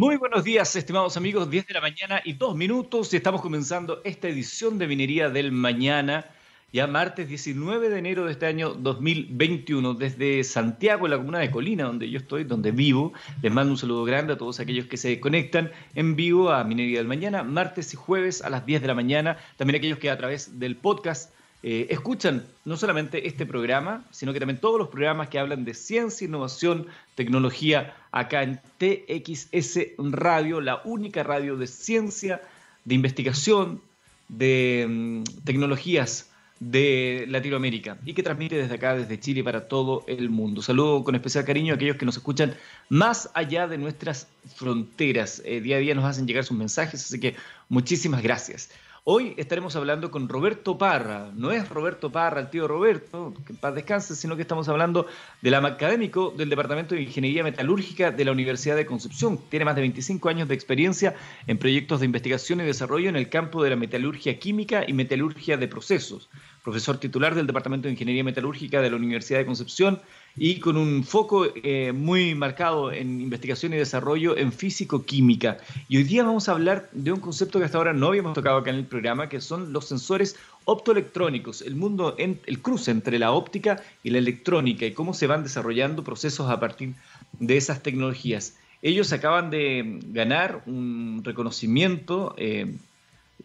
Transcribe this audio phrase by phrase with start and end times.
[0.00, 4.00] Muy buenos días, estimados amigos, 10 de la mañana y dos minutos y estamos comenzando
[4.02, 6.24] esta edición de Minería del Mañana,
[6.72, 11.50] ya martes 19 de enero de este año 2021, desde Santiago, en la comuna de
[11.50, 13.12] Colina, donde yo estoy, donde vivo.
[13.42, 16.96] Les mando un saludo grande a todos aquellos que se conectan en vivo a Minería
[16.96, 20.16] del Mañana, martes y jueves a las 10 de la mañana, también aquellos que a
[20.16, 21.30] través del podcast
[21.62, 25.74] eh, escuchan no solamente este programa, sino que también todos los programas que hablan de
[25.74, 32.40] ciencia, innovación, tecnología, acá en TXS Radio, la única radio de ciencia,
[32.84, 33.82] de investigación,
[34.28, 40.28] de mm, tecnologías de Latinoamérica y que transmite desde acá, desde Chile, para todo el
[40.28, 40.60] mundo.
[40.62, 42.54] Saludo con especial cariño a aquellos que nos escuchan
[42.90, 45.42] más allá de nuestras fronteras.
[45.46, 47.34] Eh, día a día nos hacen llegar sus mensajes, así que
[47.70, 48.70] muchísimas gracias.
[49.04, 51.30] Hoy estaremos hablando con Roberto Parra.
[51.34, 55.06] No es Roberto Parra, el tío Roberto, que en paz descanse, sino que estamos hablando
[55.40, 59.38] del académico del Departamento de Ingeniería Metalúrgica de la Universidad de Concepción.
[59.48, 61.14] Tiene más de 25 años de experiencia
[61.46, 65.56] en proyectos de investigación y desarrollo en el campo de la metalurgia química y metalurgia
[65.56, 66.28] de procesos.
[66.62, 70.00] Profesor titular del Departamento de Ingeniería Metalúrgica de la Universidad de Concepción
[70.36, 75.58] y con un foco eh, muy marcado en investigación y desarrollo en físico-química.
[75.88, 78.58] Y hoy día vamos a hablar de un concepto que hasta ahora no habíamos tocado
[78.58, 83.18] acá en el programa, que son los sensores optoelectrónicos, el mundo, en, el cruce entre
[83.18, 86.94] la óptica y la electrónica y cómo se van desarrollando procesos a partir
[87.38, 88.56] de esas tecnologías.
[88.82, 92.76] Ellos acaban de ganar un reconocimiento eh,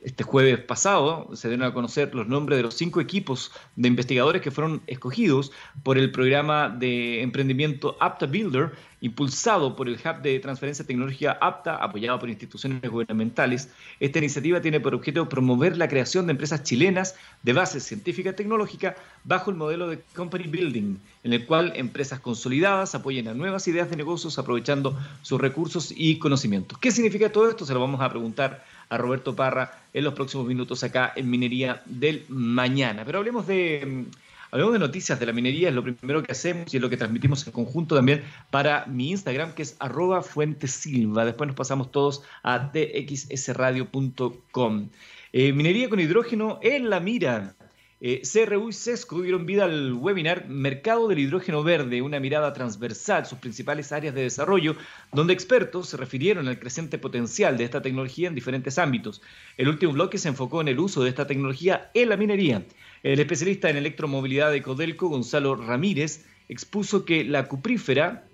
[0.06, 4.40] este jueves pasado se dieron a conocer los nombres de los cinco equipos de investigadores
[4.44, 10.40] que fueron escogidos por el programa de emprendimiento Apta Builder, impulsado por el Hub de
[10.40, 13.70] Transferencia Tecnológica Apta, apoyado por instituciones gubernamentales.
[14.00, 18.34] Esta iniciativa tiene por objeto promover la creación de empresas chilenas de base científica y
[18.34, 23.68] tecnológica bajo el modelo de Company Building, en el cual empresas consolidadas apoyen a nuevas
[23.68, 26.78] ideas de negocios aprovechando sus recursos y conocimientos.
[26.78, 27.66] ¿Qué significa todo esto?
[27.66, 31.82] Se lo vamos a preguntar a Roberto Parra en los próximos minutos acá en Minería
[31.86, 33.04] del Mañana.
[33.06, 34.06] Pero hablemos de, mm,
[34.52, 36.98] hablemos de noticias de la minería, es lo primero que hacemos y es lo que
[36.98, 41.26] transmitimos en conjunto también para mi Instagram, que es arroba fuentesilva.
[41.26, 44.90] Después nos pasamos todos a txsradio.com.
[45.34, 47.56] Eh, minería con hidrógeno en la mira.
[48.08, 53.26] Eh, CRU y CESCO dieron vida al webinar Mercado del Hidrógeno Verde, una mirada transversal,
[53.26, 54.76] sus principales áreas de desarrollo,
[55.12, 59.24] donde expertos se refirieron al creciente potencial de esta tecnología en diferentes ámbitos.
[59.58, 62.64] El último bloque se enfocó en el uso de esta tecnología en la minería.
[63.02, 68.28] El especialista en electromovilidad de Codelco, Gonzalo Ramírez, expuso que la cuprífera,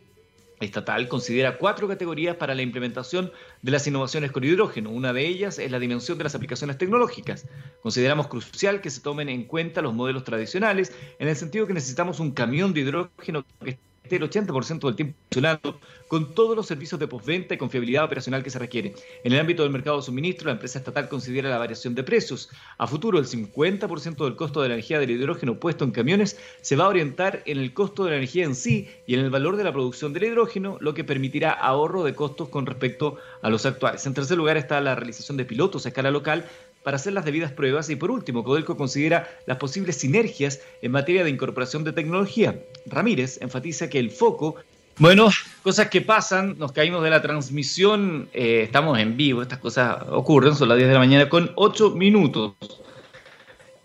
[0.62, 4.90] estatal considera cuatro categorías para la implementación de las innovaciones con hidrógeno.
[4.90, 7.48] Una de ellas es la dimensión de las aplicaciones tecnológicas.
[7.82, 12.20] Consideramos crucial que se tomen en cuenta los modelos tradicionales, en el sentido que necesitamos
[12.20, 13.78] un camión de hidrógeno que
[14.10, 18.50] el 80% del tiempo funcionando con todos los servicios de postventa y confiabilidad operacional que
[18.50, 18.94] se requiere.
[19.24, 22.50] En el ámbito del mercado de suministro, la empresa estatal considera la variación de precios.
[22.78, 26.76] A futuro, el 50% del costo de la energía del hidrógeno puesto en camiones se
[26.76, 29.56] va a orientar en el costo de la energía en sí y en el valor
[29.56, 33.66] de la producción del hidrógeno, lo que permitirá ahorro de costos con respecto a los
[33.66, 34.06] actuales.
[34.06, 36.46] En tercer lugar está la realización de pilotos a escala local
[36.84, 41.24] para hacer las debidas pruebas y por último, Codelco considera las posibles sinergias en materia
[41.24, 42.60] de incorporación de tecnología.
[42.86, 44.56] Ramírez enfatiza que el foco...
[44.98, 45.30] Bueno,
[45.64, 50.54] cosas que pasan, nos caímos de la transmisión, eh, estamos en vivo, estas cosas ocurren,
[50.56, 52.54] son las 10 de la mañana con 8 minutos.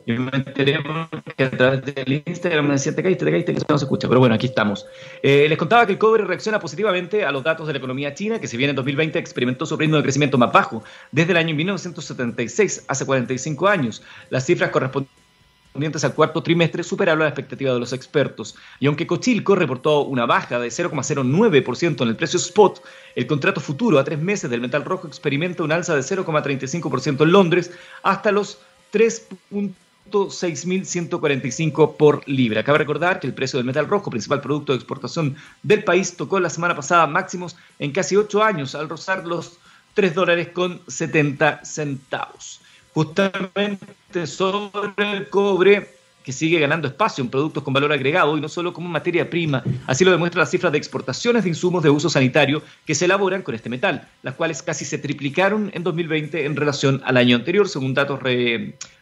[0.06, 0.78] Y me enteré
[1.37, 4.06] que a través del Instagram me decía, te caíste, te caíste, que no se escucha.
[4.06, 4.87] Pero bueno, aquí estamos.
[5.21, 8.41] Eh, les contaba que el cobre reacciona positivamente a los datos de la economía china,
[8.41, 11.56] que si bien en 2020 experimentó su ritmo de crecimiento más bajo desde el año
[11.56, 14.05] 1976, hace 45 años.
[14.31, 18.55] Las cifras correspondientes al cuarto trimestre superaron la expectativa de los expertos.
[18.78, 22.81] Y aunque Cochilco reportó una baja de 0,09% en el precio spot,
[23.17, 27.33] el contrato futuro a tres meses del metal rojo experimenta un alza de 0,35% en
[27.33, 27.73] Londres
[28.05, 28.61] hasta los
[28.93, 29.28] 3.
[30.11, 32.65] 6.145 por libra.
[32.65, 36.41] Cabe recordar que el precio del metal rojo, principal producto de exportación del país, tocó
[36.41, 39.59] la semana pasada máximos en casi 8 años al rozar los
[39.94, 42.61] 3 dólares con 70 centavos.
[42.94, 45.95] Justamente sobre el cobre,
[46.26, 49.62] que sigue ganando espacio en productos con valor agregado y no solo como materia prima.
[49.87, 53.43] Así lo demuestra las cifras de exportaciones de insumos de uso sanitario que se elaboran
[53.43, 57.69] con este metal, las cuales casi se triplicaron en 2020 en relación al año anterior,
[57.69, 58.19] según datos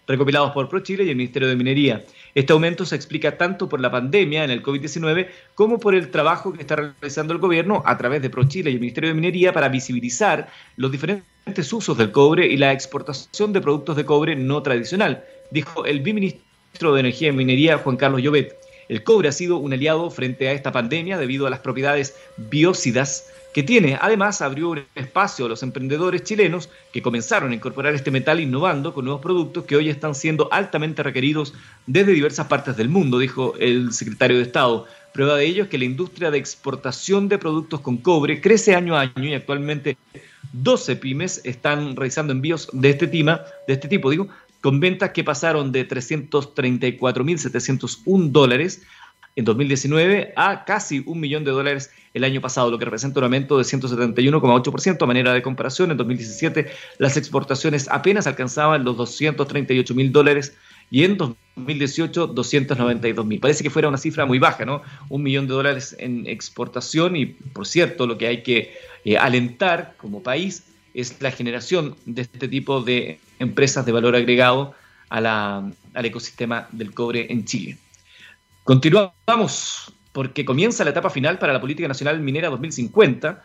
[0.07, 2.05] recopilados por ProChile y el Ministerio de Minería.
[2.35, 6.53] Este aumento se explica tanto por la pandemia en el COVID-19 como por el trabajo
[6.53, 9.71] que está realizando el gobierno a través de ProChile y el Ministerio de Minería para
[9.71, 15.25] visibilizar los diferentes usos del cobre y la exportación de productos de cobre no tradicional,
[15.51, 16.45] dijo el biministro
[16.75, 18.59] ministro de Energía y Minería, Juan Carlos Llobet.
[18.89, 23.31] El cobre ha sido un aliado frente a esta pandemia debido a las propiedades biócidas
[23.53, 23.97] que tiene.
[24.01, 28.93] Además, abrió un espacio a los emprendedores chilenos que comenzaron a incorporar este metal innovando
[28.93, 31.55] con nuevos productos que hoy están siendo altamente requeridos
[31.87, 34.87] desde diversas partes del mundo, dijo el secretario de Estado.
[35.13, 38.97] Prueba de ello es que la industria de exportación de productos con cobre crece año
[38.97, 39.97] a año y actualmente
[40.55, 44.29] 12 pymes están realizando envíos de este, tema, de este tipo, digo,
[44.65, 48.83] con ventas que pasaron de 334.701 dólares
[49.37, 53.25] en 2019 a casi un millón de dólares el año pasado, lo que representa un
[53.25, 55.03] aumento de 171,8%.
[55.03, 56.67] A manera de comparación, en 2017
[56.97, 60.57] las exportaciones apenas alcanzaban los 238 mil dólares
[60.91, 63.41] y en 2018 292 mil.
[63.41, 64.81] Parece que fuera una cifra muy baja, ¿no?
[65.11, 68.73] Un millón de dólares en exportación y, por cierto, lo que hay que
[69.05, 70.65] eh, alentar como país
[70.95, 74.75] es la generación de este tipo de empresas de valor agregado
[75.09, 77.79] al ecosistema del cobre en Chile.
[78.65, 83.43] Continuamos porque comienza la etapa final para la Política Nacional Minera 2050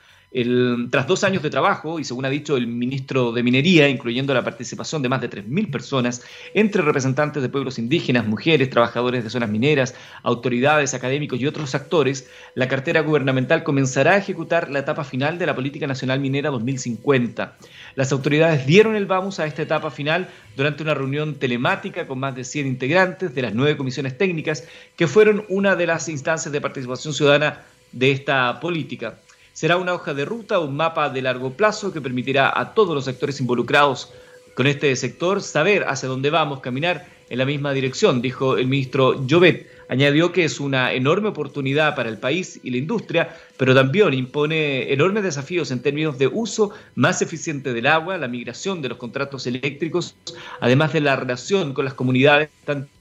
[0.91, 4.43] tras dos años de trabajo, y según ha dicho el ministro de Minería, incluyendo la
[4.43, 6.21] participación de más de 3.000 personas,
[6.53, 12.29] entre representantes de pueblos indígenas, mujeres, trabajadores de zonas mineras, autoridades, académicos y otros actores,
[12.53, 17.57] la cartera gubernamental comenzará a ejecutar la etapa final de la Política Nacional Minera 2050.
[17.95, 22.35] Las autoridades dieron el vamos a esta etapa final durante una reunión telemática con más
[22.35, 26.61] de 100 integrantes de las nueve comisiones técnicas, que fueron una de las instancias de
[26.61, 27.61] participación ciudadana
[27.91, 29.17] de esta política.
[29.59, 33.03] Será una hoja de ruta, un mapa de largo plazo que permitirá a todos los
[33.03, 34.09] sectores involucrados
[34.55, 39.21] con este sector saber hacia dónde vamos, caminar en la misma dirección, dijo el ministro
[39.29, 39.67] Jovet.
[39.89, 44.93] Añadió que es una enorme oportunidad para el país y la industria, pero también impone
[44.93, 49.45] enormes desafíos en términos de uso más eficiente del agua, la migración de los contratos
[49.45, 50.15] eléctricos,
[50.61, 52.47] además de la relación con las comunidades,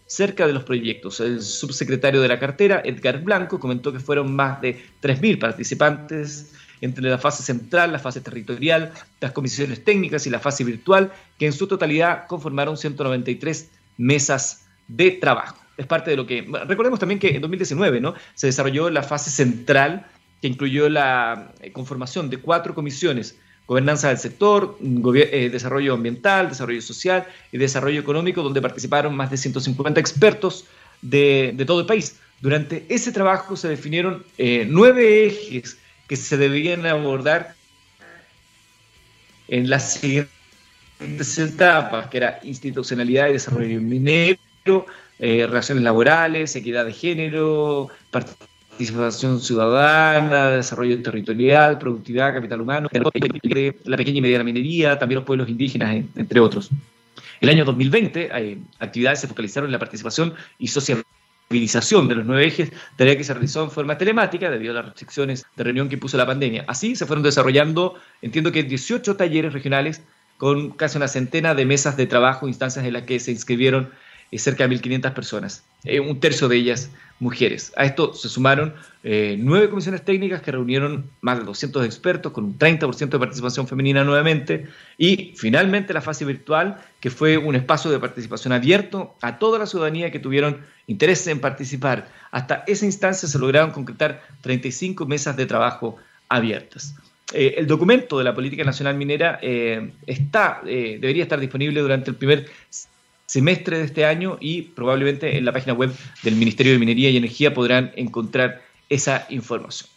[0.09, 1.21] cerca de los proyectos.
[1.21, 7.09] El subsecretario de la cartera, Edgar Blanco, comentó que fueron más de 3.000 participantes entre
[7.09, 11.53] la fase central, la fase territorial, las comisiones técnicas y la fase virtual, que en
[11.53, 15.59] su totalidad conformaron 193 mesas de trabajo.
[15.77, 16.47] Es parte de lo que...
[16.67, 18.15] Recordemos también que en 2019 ¿no?
[18.35, 20.07] se desarrolló la fase central,
[20.41, 23.39] que incluyó la eh, conformación de cuatro comisiones
[23.69, 29.37] gobernanza del sector, eh, desarrollo ambiental, desarrollo social y desarrollo económico, donde participaron más de
[29.37, 30.65] 150 expertos
[31.03, 32.19] de, todo el país.
[32.41, 35.77] Durante ese trabajo se definieron eh, nueve ejes
[36.09, 37.55] que se debían abordar
[39.49, 44.87] en las siguientes etapas, que era institucionalidad y desarrollo minero,
[45.19, 53.97] eh, relaciones laborales, equidad de género, participación participación ciudadana, desarrollo territorial, productividad, capital humano, la
[53.97, 56.71] pequeña y mediana minería, también los pueblos indígenas, entre otros.
[57.41, 62.47] El año 2020, hay actividades se focalizaron en la participación y socialización de los nueve
[62.47, 65.97] ejes, tarea que se realizó en forma telemática debido a las restricciones de reunión que
[65.97, 66.65] impuso la pandemia.
[66.69, 70.03] Así se fueron desarrollando, entiendo que 18 talleres regionales
[70.37, 73.91] con casi una centena de mesas de trabajo, instancias en las que se inscribieron
[74.31, 77.73] eh, cerca de 1.500 personas, eh, un tercio de ellas mujeres.
[77.77, 82.45] A esto se sumaron eh, nueve comisiones técnicas que reunieron más de 200 expertos con
[82.45, 87.91] un 30% de participación femenina nuevamente y finalmente la fase virtual que fue un espacio
[87.91, 92.09] de participación abierto a toda la ciudadanía que tuvieron interés en participar.
[92.31, 95.97] Hasta esa instancia se lograron concretar 35 mesas de trabajo
[96.29, 96.95] abiertas.
[97.33, 99.39] el documento de la Política Nacional Minera
[100.07, 102.47] está, debería estar disponible durante el primer
[103.29, 107.19] semestre de este año y probablemente en la página web del Ministerio de Minería y
[107.19, 109.91] Energía podrán encontrar esa información.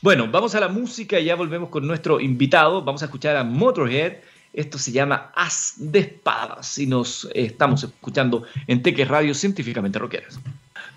[0.00, 2.82] Bueno, vamos a la música y ya volvemos con nuestro invitado.
[2.82, 4.14] Vamos a escuchar a Motorhead.
[4.54, 10.40] Esto se llama As de Espadas y nos estamos escuchando en Teques Radio Científicamente Roqueras.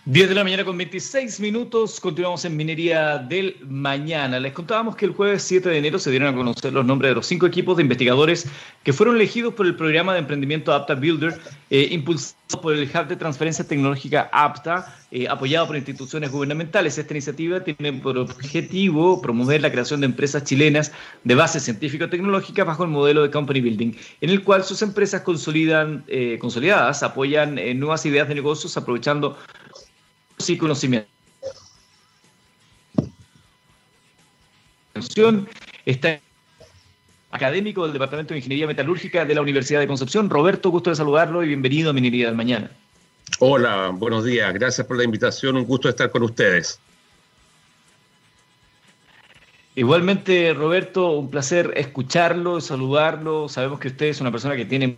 [0.10, 4.40] 10 de la mañana con 26 minutos, continuamos en Minería del Mañana.
[4.40, 7.16] Les contábamos que el jueves 7 de enero se dieron a conocer los nombres de
[7.16, 8.48] los cinco equipos de investigadores
[8.84, 11.40] que fueron elegidos por el programa de emprendimiento APTA Builder,
[11.70, 16.98] eh, impulsado por el Hub de Transferencia Tecnológica APTA, eh, apoyado por instituciones gubernamentales.
[16.98, 20.92] Esta iniciativa tiene por objetivo promover la creación de empresas chilenas
[21.24, 26.04] de base científico-tecnológica bajo el modelo de Company Building, en el cual sus empresas consolidan,
[26.08, 29.38] eh, consolidadas apoyan nuevas ideas de negocios aprovechando
[30.48, 31.10] y conocimiento.
[35.86, 36.20] Está
[37.32, 40.30] académico del Departamento de Ingeniería Metalúrgica de la Universidad de Concepción.
[40.30, 42.72] Roberto, gusto de saludarlo y bienvenido a Minería del Mañana.
[43.40, 44.54] Hola, buenos días.
[44.54, 45.56] Gracias por la invitación.
[45.58, 46.80] Un gusto estar con ustedes.
[49.76, 53.48] Igualmente, Roberto, un placer escucharlo, saludarlo.
[53.50, 54.98] Sabemos que usted es una persona que tiene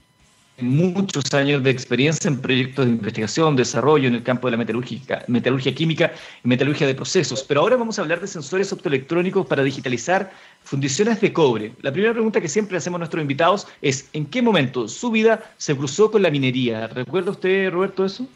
[0.60, 5.24] muchos años de experiencia en proyectos de investigación, desarrollo en el campo de la metalurgia,
[5.28, 6.12] metalurgia química
[6.44, 7.44] y metalurgia de procesos.
[7.44, 10.32] Pero ahora vamos a hablar de sensores optoelectrónicos para digitalizar
[10.64, 11.74] fundiciones de cobre.
[11.82, 15.52] La primera pregunta que siempre hacemos a nuestros invitados es, ¿en qué momento su vida
[15.58, 16.88] se cruzó con la minería?
[16.88, 18.28] ¿Recuerda usted, Roberto, eso?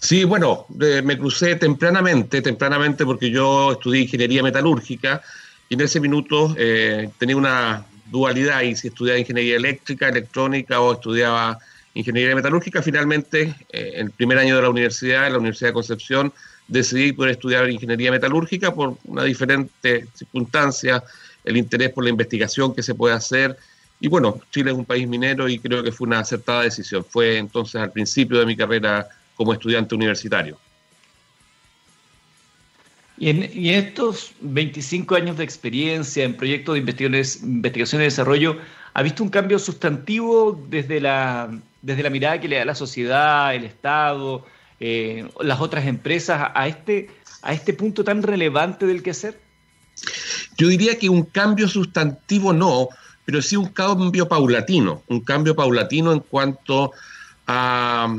[0.00, 5.22] Sí, bueno, me crucé tempranamente, tempranamente porque yo estudié ingeniería metalúrgica
[5.68, 10.92] y en ese minuto eh, tenía una dualidad y si estudiaba ingeniería eléctrica, electrónica o
[10.92, 11.58] estudiaba
[11.94, 15.74] ingeniería metalúrgica, finalmente eh, en el primer año de la universidad, en la Universidad de
[15.74, 16.32] Concepción,
[16.68, 21.02] decidí poder estudiar ingeniería metalúrgica por una diferente circunstancia,
[21.44, 23.56] el interés por la investigación que se puede hacer.
[24.00, 27.04] Y bueno, Chile es un país minero y creo que fue una acertada decisión.
[27.04, 30.58] Fue entonces al principio de mi carrera como estudiante universitario.
[33.18, 33.42] Y en,
[33.74, 38.58] estos 25 años de experiencia en proyectos de investigación y desarrollo,
[38.94, 41.50] ¿ha visto un cambio sustantivo desde la,
[41.82, 44.44] desde la mirada que le da la sociedad, el Estado,
[44.78, 47.10] eh, las otras empresas a este,
[47.42, 49.40] a este punto tan relevante del quehacer?
[50.56, 52.88] Yo diría que un cambio sustantivo no,
[53.24, 56.92] pero sí un cambio paulatino, un cambio paulatino en cuanto
[57.46, 58.16] a,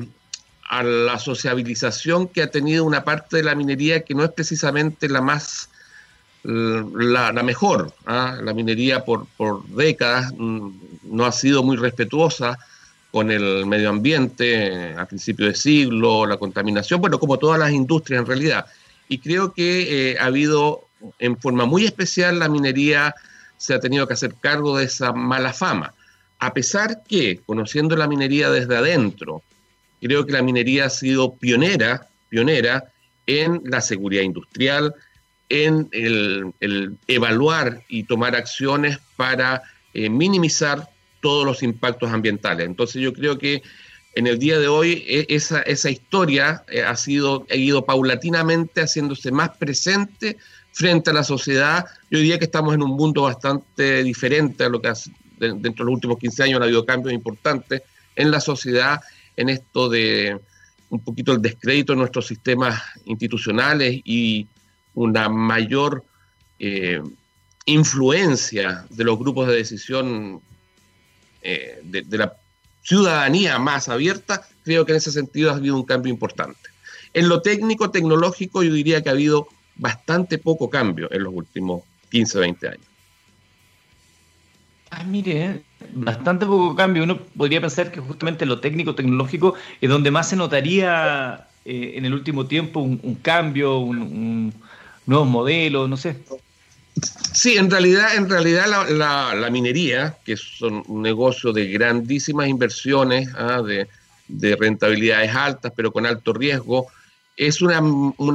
[0.69, 5.09] a la sociabilización que ha tenido una parte de la minería que no es precisamente
[5.09, 5.69] la más,
[6.43, 7.91] la, mejor.
[8.05, 8.38] ¿ah?
[8.41, 10.69] La minería por, por décadas mm,
[11.05, 12.57] no ha sido muy respetuosa
[13.11, 18.21] con el medio ambiente a principio de siglo, la contaminación, bueno, como todas las industrias
[18.21, 18.67] en realidad.
[19.07, 20.81] Y creo que eh, ha habido,
[21.17, 23.15] en forma muy especial, la minería
[23.57, 25.95] se ha tenido que hacer cargo de esa mala fama.
[26.38, 29.41] A pesar que, conociendo la minería desde adentro,
[30.00, 32.86] creo que la minería ha sido pionera, pionera
[33.27, 34.94] en la seguridad industrial,
[35.50, 39.63] en el, evaluar y tomar acciones para
[39.94, 40.89] eh, minimizar
[41.22, 42.65] todos los impactos ambientales.
[42.65, 43.62] Entonces yo creo que
[44.15, 49.32] en el día de hoy e, esa, historia eh, ha, sido, ha ido paulatinamente haciéndose
[49.32, 50.38] más presente
[50.72, 51.86] frente a la sociedad.
[52.10, 54.91] Yo diría que estamos en un mundo bastante diferente a lo que
[55.38, 57.82] dentro de los últimos 15 años ha habido cambios importantes
[58.15, 59.00] en la sociedad
[59.39, 60.38] en esto de
[60.89, 64.48] un poquito el descrédito de nuestros sistemas institucionales y
[64.93, 66.03] una mayor
[66.60, 67.01] eh,
[67.65, 70.41] influencia de los grupos de decisión
[71.41, 72.34] eh, de, la
[72.81, 76.69] ciudadanía más abierta, creo que en ese sentido ha habido un cambio importante.
[77.13, 81.84] En lo técnico, tecnológico, yo diría que ha habido bastante poco cambio en los últimos
[82.12, 82.88] 15, 20 años.
[84.89, 87.03] Ah, mire, bastante poco cambio.
[87.03, 92.05] Uno podría pensar que justamente lo técnico, tecnológico, es donde más se notaría eh, en
[92.05, 94.53] el último tiempo un, cambio, un,
[95.05, 96.17] nuevos modelos, no sé.
[97.33, 103.62] Sí, en realidad, en realidad la, minería, que es un negocio de grandísimas inversiones, ah,
[103.62, 103.88] de,
[104.55, 106.88] rentabilidades altas, pero con alto riesgo,
[107.38, 107.81] es una,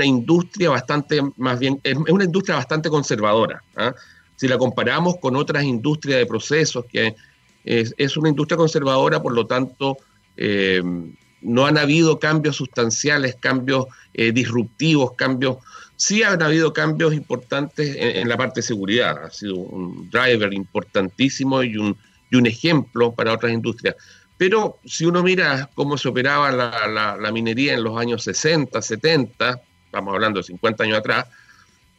[0.05, 3.63] industria bastante, más bien, es una industria bastante conservadora.
[3.77, 3.95] ¿ah?
[4.37, 7.15] Si la comparamos con otras industrias de procesos que
[7.65, 9.97] es, una industria conservadora, por lo tanto,
[10.37, 10.83] eh,
[11.41, 15.59] no han habido cambios sustanciales, cambios eh, disruptivos, cambios...
[15.97, 21.63] Sí han habido cambios importantes en, la parte de seguridad, ha sido un driver importantísimo
[21.63, 21.97] y un,
[22.31, 23.95] y un ejemplo para otras industrias.
[24.37, 30.13] Pero si uno mira cómo se operaba la, minería en los años 60, 70, estamos
[30.13, 31.27] hablando de 50 años atrás,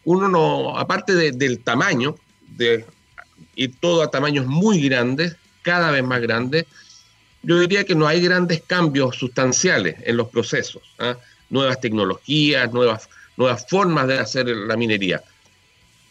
[0.03, 2.15] uno no, aparte del tamaño,
[2.47, 2.85] de
[3.55, 6.67] ir todo a tamaños muy grandes, cada vez más grande,
[7.41, 11.17] yo diría que no hay grandes cambios sustanciales en los procesos, ¿ah?
[11.49, 15.23] nuevas tecnologías, nuevas, nuevas formas de hacer la minería.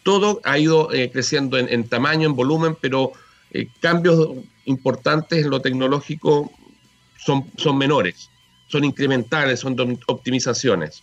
[0.03, 3.13] Todo ha ido eh, creciendo en, tamaño, en volumen, pero
[3.53, 4.29] eh, cambios
[4.65, 6.53] importantes en lo tecnológico
[7.17, 8.29] son, son menores,
[8.67, 11.03] son incrementales, son optimizaciones.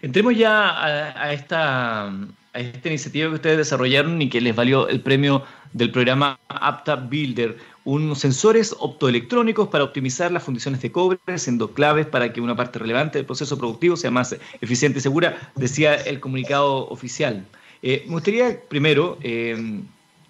[0.00, 2.10] Entremos ya a esta
[2.52, 6.96] a esta iniciativa que ustedes desarrollaron y que les valió el premio del programa Apta
[6.96, 12.56] Builder, unos sensores optoelectrónicos para optimizar las funciones de cobre, siendo claves para que una
[12.56, 17.46] parte relevante del proceso productivo sea más eficiente y segura, decía el comunicado oficial.
[17.82, 19.80] Eh, me gustaría primero eh,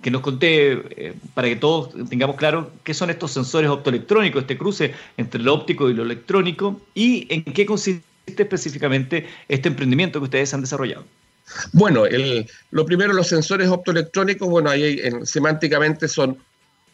[0.03, 4.57] que nos conté, eh, para que todos tengamos claro, qué son estos sensores optoelectrónicos, este
[4.57, 10.25] cruce entre lo óptico y lo electrónico, y en qué consiste específicamente este emprendimiento que
[10.25, 11.05] ustedes han desarrollado.
[11.73, 12.05] Bueno,
[12.71, 16.39] lo primero, los sensores optoelectrónicos, bueno, ahí semánticamente son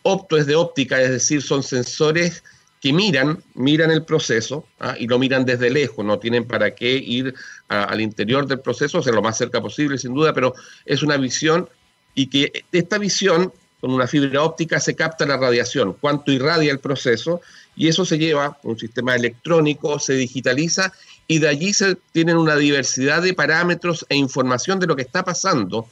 [0.03, 2.43] opto es de óptica, es decir, son sensores
[2.81, 4.95] que miran, miran el proceso ¿ah?
[4.99, 7.35] y lo miran desde lejos, no tienen para qué ir
[7.69, 11.17] al interior del proceso, o sea, lo más cerca posible, sin duda, pero es una
[11.17, 11.69] visión
[12.15, 16.79] y que esta visión con una fibra óptica se capta la radiación, cuánto irradia el
[16.79, 17.41] proceso,
[17.75, 20.93] y eso se lleva a un sistema electrónico, se digitaliza
[21.28, 25.25] y de allí se tienen una diversidad de parámetros e información de lo que está
[25.25, 25.87] pasando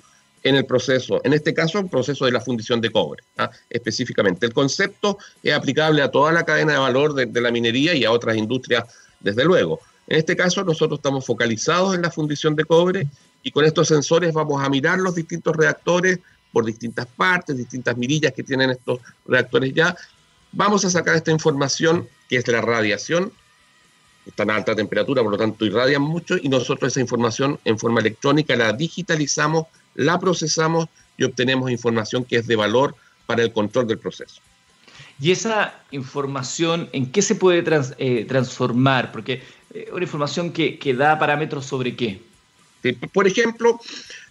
[0.45, 3.51] en el proceso, en este caso el proceso de la fundición de cobre, ¿ah?
[3.71, 4.45] específicamente.
[4.45, 8.13] El concepto es aplicable a toda la cadena de valor de, la minería y a
[8.13, 8.85] otras industrias,
[9.21, 9.81] desde luego.
[10.07, 13.09] En este caso nosotros estamos focalizados en la fundición de cobre
[13.43, 16.19] y con estos sensores vamos a mirar los distintos reactores
[16.53, 19.97] por distintas partes, distintas mirillas que tienen estos reactores ya.
[20.53, 23.33] Vamos a sacar esta información que es la radiación,
[24.27, 28.01] están a alta temperatura, por lo tanto irradian mucho y nosotros esa información en forma
[28.01, 32.95] electrónica la digitalizamos la procesamos y obtenemos información que es de valor
[33.27, 34.41] para el control del proceso.
[35.21, 37.65] ¿Y esa información en qué se puede
[37.99, 39.13] eh, transformar?
[39.13, 42.21] Porque eh, una información que, da parámetros sobre qué.
[43.13, 43.81] por ejemplo,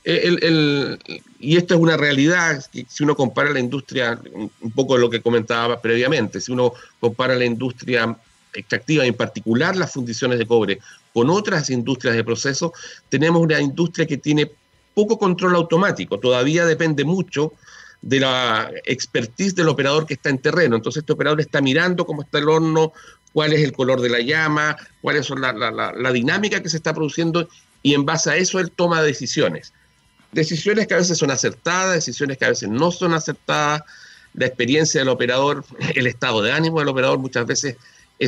[0.04, 0.98] eh,
[1.40, 5.22] y esto es una realidad, si uno compara la industria, un poco de lo que
[5.22, 8.18] comentaba previamente, si uno compara la industria
[8.54, 10.80] extractiva, en particular las fundiciones de cobre,
[11.14, 12.74] con otras industrias de proceso,
[13.10, 14.52] tenemos una industria que tiene
[14.94, 17.54] poco control automático, todavía depende mucho
[18.04, 20.76] de la expertise del operador que está en terreno.
[20.76, 22.92] Entonces este operador está mirando cómo está el horno,
[23.32, 27.48] cuál es el color de la llama, cuál es la, dinámica que se está produciendo
[27.82, 29.74] y en base a eso él toma decisiones.
[30.34, 33.84] Decisiones que a veces son acertadas, decisiones que a veces no son acertadas.
[34.34, 35.64] La experiencia del operador,
[35.96, 37.78] el estado de ánimo del operador muchas veces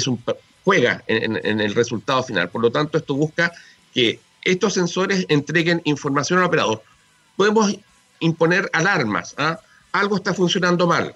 [0.07, 0.21] un,
[0.63, 2.49] juega en el resultado final.
[2.49, 3.51] Por lo tanto, esto busca
[3.93, 6.83] que estos sensores entreguen información al operador.
[7.35, 7.75] Podemos
[8.19, 9.33] imponer alarmas.
[9.37, 9.59] ¿ah?
[9.91, 11.15] Algo está funcionando mal,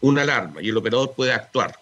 [0.00, 1.74] una alarma, y el operador puede actuar.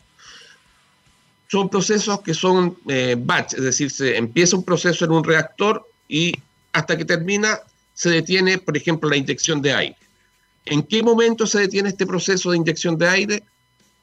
[1.49, 5.89] Son procesos que son eh, batch, es decir, se empieza un proceso en un reactor
[6.09, 6.35] y
[6.73, 7.61] hasta que termina
[7.95, 9.97] se detiene, por ejemplo, la inyección de aire.
[10.67, 13.43] ¿En qué momento se detiene este proceso de inyección de aire?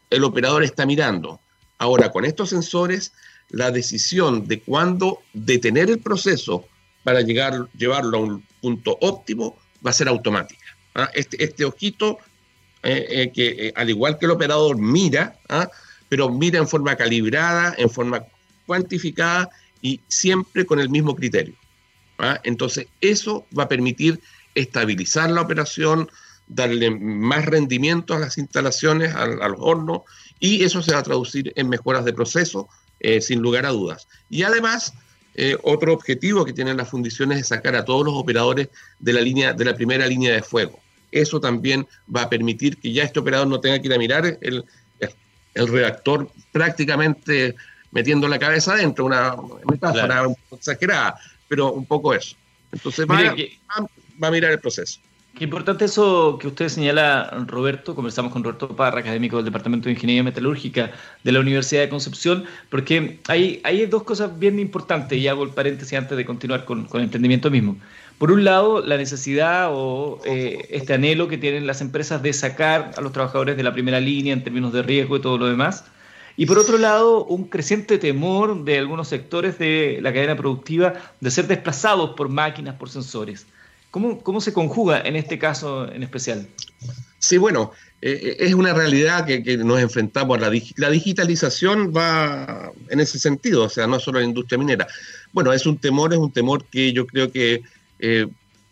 [0.10, 1.40] El operador está mirando.
[1.84, 3.12] Ahora, con estos sensores,
[3.50, 6.66] la decisión de cuándo detener el proceso
[7.04, 10.64] para llegar, llevarlo a un punto óptimo va a ser automática.
[10.96, 11.10] ¿ah?
[11.14, 12.20] Este, este, ojito,
[12.84, 15.70] eh, eh, que eh, al igual que el operador mira, ¿ah?
[16.08, 18.24] pero mira en forma calibrada, en forma
[18.66, 19.50] cuantificada
[19.82, 21.56] y siempre con el mismo criterio.
[22.18, 22.40] ¿ah?
[22.46, 24.22] Entonces, eso va a permitir
[24.56, 26.10] estabilizar la operación,
[26.48, 30.02] darle más rendimiento a las instalaciones, a, los hornos,
[30.40, 32.70] y eso se va a traducir en mejoras de proceso,
[33.20, 34.08] sin lugar a dudas.
[34.30, 34.94] Y además,
[35.36, 39.22] eh, otro objetivo que tienen las fundiciones es sacar a todos los operadores de la,
[39.22, 40.80] línea, de la primera línea de fuego.
[41.12, 44.38] Eso también va a permitir que ya este operador no tenga que ir a mirar
[44.42, 44.64] el,
[45.54, 47.56] el, reactor prácticamente
[47.92, 49.36] metiendo la cabeza adentro, una
[49.70, 52.36] metáfora poco exagerada, pero un poco eso.
[52.72, 53.36] Entonces va,
[54.22, 55.00] va a mirar el proceso.
[55.36, 57.96] Qué importante eso que usted señala, Roberto.
[57.96, 60.92] Conversamos con Roberto Parra, académico del Departamento de Ingeniería Metalúrgica
[61.24, 65.98] de la Universidad de Concepción, porque hay, dos cosas bien importantes, y hago el paréntesis
[65.98, 67.78] antes de continuar con, el entendimiento mismo.
[68.20, 72.92] Por un lado, la necesidad o eh, este anhelo que tienen las empresas de sacar
[72.96, 75.84] a los trabajadores de la primera línea en términos de riesgo y todo lo demás.
[76.38, 81.32] Y por otro lado, un creciente temor de algunos sectores de la cadena productiva de
[81.32, 83.48] ser desplazados por máquinas, por sensores.
[83.94, 86.48] ¿Cómo, se conjuga en este caso en especial?
[87.20, 90.42] Sí, bueno, eh, eh, es una realidad que, nos enfrentamos.
[90.42, 94.88] La, la digitalización va en ese sentido, o sea, no solo la industria minera.
[95.32, 97.62] Bueno, es un temor, es un temor que yo creo que
[98.00, 98.26] eh,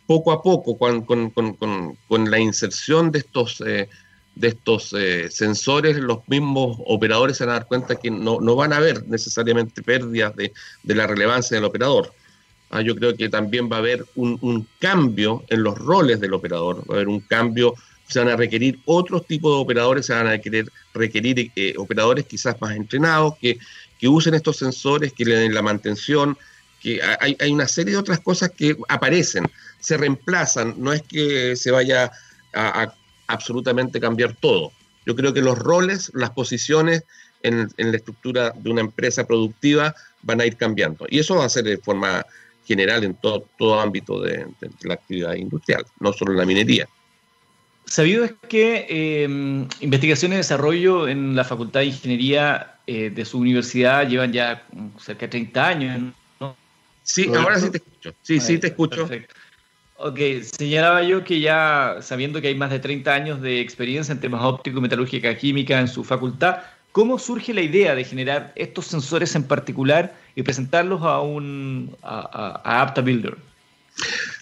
[0.08, 4.96] poco a poco, con, la inserción de estos, de estos
[5.30, 9.84] sensores, los mismos operadores se van a dar cuenta que no, van a haber necesariamente
[9.84, 12.12] pérdidas de, de la relevancia del operador.
[12.72, 16.78] Ah, yo creo que también va a haber un, cambio en los roles del operador,
[16.90, 17.74] va a haber un cambio,
[18.08, 22.26] se van a requerir otros tipos de operadores, se van a querer requerir eh, operadores
[22.26, 23.60] quizás más entrenados, que,
[24.04, 26.38] usen estos sensores, que le den la mantención,
[26.82, 29.46] que hay, hay, una serie de otras cosas que aparecen,
[29.80, 32.10] se reemplazan, no es que se vaya
[32.54, 32.96] a,
[33.28, 34.72] absolutamente cambiar todo.
[35.06, 37.04] Yo creo que los roles, las posiciones
[37.44, 41.06] en, en, la estructura de una empresa productiva van a ir cambiando.
[41.10, 42.26] Y eso va a ser de forma
[42.66, 44.46] general en todo, todo ámbito de,
[44.84, 46.88] la actividad industrial, no solo en la minería.
[47.86, 53.40] Sabido es que eh, investigación y desarrollo en la Facultad de Ingeniería eh, de su
[53.40, 54.66] universidad llevan ya
[54.98, 56.56] cerca de 30 años, ¿no?
[57.04, 58.14] Sí, ahora sí te escucho.
[58.22, 59.08] Sí, sí te escucho.
[59.08, 59.36] Perfecto.
[60.04, 64.20] Ok, señalaba yo que ya sabiendo que hay más de 30 años de experiencia en
[64.20, 66.62] temas óptico, metalúrgica, química en su facultad,
[66.92, 72.82] ¿Cómo surge la idea de generar estos sensores en particular y presentarlos a un a,
[72.82, 73.38] Apta Builder?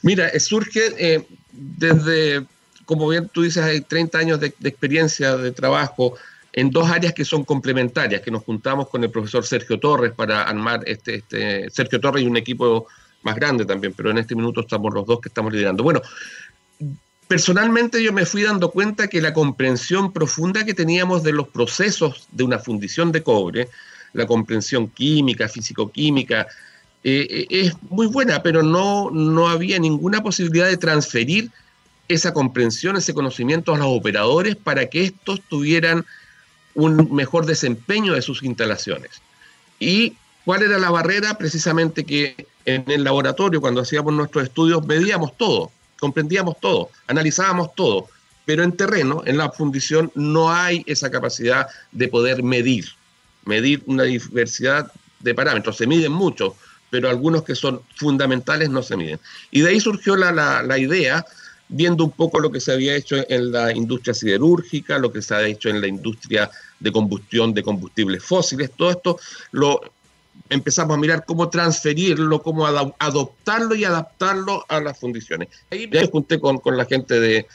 [0.01, 2.45] Mira, eh, surge eh, desde
[2.89, 6.15] como bien tú dices, hay 30 años de, experiencia de trabajo
[6.53, 10.41] en dos áreas que son complementarias, que nos juntamos con el profesor Sergio Torres para
[10.41, 12.87] armar este, este Sergio Torres y un equipo
[13.21, 15.83] más grande también, pero en este minuto estamos los dos que estamos liderando.
[15.83, 16.01] Bueno,
[17.29, 22.27] personalmente yo me fui dando cuenta que la comprensión profunda que teníamos de los procesos
[22.31, 23.69] de una fundición de cobre,
[24.13, 26.47] la comprensión química, físico-química,
[27.03, 31.51] eh, eh, es muy buena, pero no, no había ninguna posibilidad de transferir
[32.07, 36.07] esa comprensión, ese conocimiento a los operadores para que estos tuvieran
[36.73, 39.21] un mejor desempeño de sus instalaciones.
[39.79, 40.15] ¿Y
[40.45, 41.37] cuál era la barrera?
[41.37, 48.07] Precisamente que en el laboratorio, cuando hacíamos nuestros estudios, medíamos todo comprendíamos todo, analizábamos todo,
[48.45, 52.85] pero en terreno, en la fundición, no hay esa capacidad de poder medir,
[53.45, 55.77] medir una diversidad de parámetros.
[55.77, 56.55] Se miden mucho,
[56.89, 59.19] pero algunos que son fundamentales no se miden.
[59.51, 60.31] Y de ahí surgió la,
[60.63, 61.23] la, idea,
[61.67, 65.35] viendo un poco lo que se había hecho en la industria siderúrgica, lo que se
[65.35, 69.19] ha hecho en la industria de combustión de combustibles fósiles, todo esto
[69.51, 69.81] lo
[70.49, 75.49] empezamos a mirar cómo transferirlo, cómo adoptarlo y adaptarlo a las fundiciones.
[75.71, 77.47] Ahí me junté con, la gente de,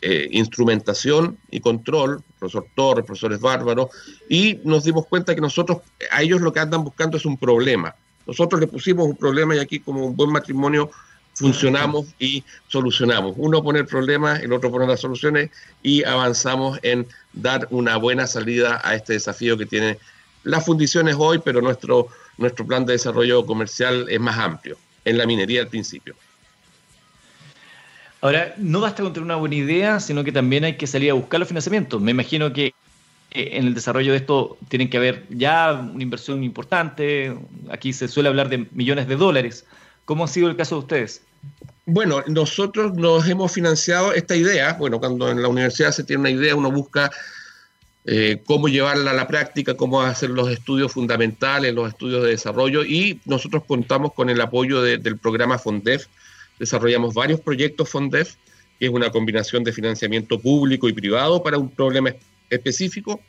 [0.00, 3.88] eh, instrumentación y control, profesor Torres, profesores Bárbaros,
[4.28, 5.78] y nos dimos cuenta que nosotros,
[6.10, 7.94] a ellos lo que andan buscando es un problema.
[8.26, 10.90] Nosotros le pusimos un problema y aquí como un buen matrimonio
[11.38, 13.34] funcionamos y solucionamos.
[13.36, 15.50] Uno pone el problema, el otro pone las soluciones
[15.82, 19.98] y avanzamos en dar una buena salida a este desafío que tiene
[20.48, 22.08] las fundiciones hoy, pero nuestro,
[22.38, 26.14] nuestro plan de desarrollo comercial es más amplio, en la minería al principio.
[28.22, 31.14] Ahora, no basta con tener una buena idea, sino que también hay que salir a
[31.14, 32.00] buscar los financiamientos.
[32.00, 32.74] Me imagino que
[33.30, 37.36] eh, en el desarrollo de esto tiene que haber ya una inversión importante.
[37.70, 39.66] Aquí se suele hablar de millones de dólares.
[40.06, 41.22] ¿Cómo ha sido el caso de ustedes?
[41.84, 44.72] Bueno, nosotros nos hemos financiado esta idea.
[44.72, 47.10] Bueno, cuando en la universidad se tiene una idea, uno busca
[48.10, 52.82] eh, cómo llevarla a la práctica, cómo hacer los estudios fundamentales, los estudios de desarrollo
[52.82, 56.06] y nosotros contamos con el apoyo del programa FONDEF.
[56.58, 58.36] Desarrollamos varios proyectos FONDEF,
[58.78, 62.14] que es una combinación de financiamiento público y privado para un problema
[62.48, 63.20] específico.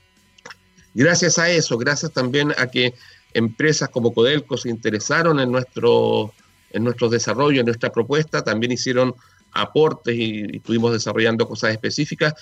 [0.93, 2.93] Gracias a eso, gracias también a que
[3.33, 6.33] empresas como Codelco se interesaron en nuestro,
[6.71, 9.13] en nuestro desarrollo, en nuestra propuesta, también hicieron
[9.51, 12.33] aportes y, estuvimos desarrollando cosas específicas.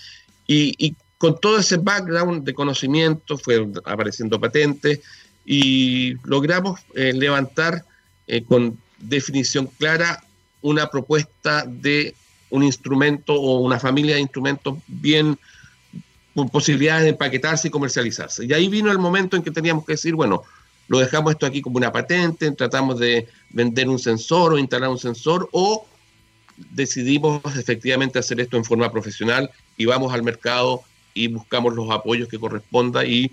[0.46, 5.02] Y, y, con todo ese background de conocimiento, fue apareciendo patentes
[5.46, 7.86] y logramos eh, levantar
[8.28, 10.24] eh, con definición clara
[10.62, 12.14] una propuesta de
[12.50, 15.38] un instrumento o una familia de instrumentos bien
[16.36, 18.46] con posibilidades de empaquetarse y comercializarse.
[18.46, 20.44] Y ahí vino el momento en que teníamos que decir, bueno,
[20.88, 25.00] lo dejamos esto aquí como una patente, tratamos de vender un sensor o instalar un
[25.00, 25.86] sensor o
[26.72, 30.84] decidimos efectivamente hacer esto en forma profesional y vamos al mercado
[31.18, 33.32] y buscamos los apoyos que corresponda y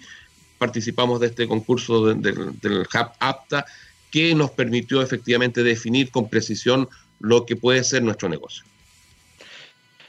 [0.58, 3.66] participamos de este concurso del Hub APTA
[4.10, 6.88] que nos permitió efectivamente definir con precisión
[7.20, 8.64] lo que puede ser nuestro negocio.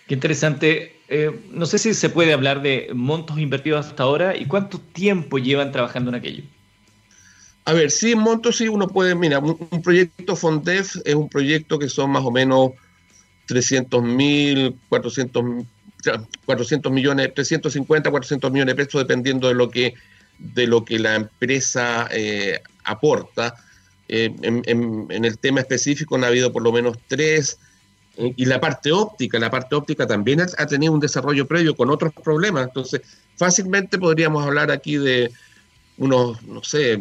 [0.08, 1.00] Qué interesante.
[1.08, 5.40] Eh, no sé si se puede hablar de montos invertidos hasta ahora y cuánto tiempo
[5.40, 6.44] llevan trabajando en aquello.
[7.66, 11.90] A ver, sí, montos sí uno puede, mira, un, proyecto FONDEF es un proyecto que
[11.90, 12.72] son más o menos
[13.48, 15.44] 300 mil, 400
[16.46, 19.94] 400 millones, 350, 400 millones de pesos, dependiendo de lo que,
[20.40, 23.56] de lo que la empresa eh, aporta.
[24.08, 27.60] Eh, en, el tema específico han habido por lo menos tres.
[28.18, 31.90] Eh, y la parte óptica, la parte óptica también ha, tenido un desarrollo previo con
[31.90, 32.68] otros problemas.
[32.68, 33.02] Entonces,
[33.36, 35.32] fácilmente podríamos hablar aquí de
[35.98, 37.00] unos, no sé,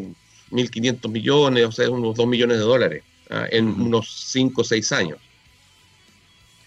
[0.51, 4.93] 1.500 millones, o sea, unos 2 millones de dólares ah, en unos 5 o 6
[4.93, 5.19] años.